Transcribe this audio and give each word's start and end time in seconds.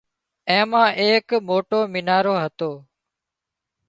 اين 0.49 0.63
مان 0.71 0.89
ايڪ 1.03 1.27
موٽو 1.49 1.79
مينارو 1.93 2.33
هتو 2.43 2.71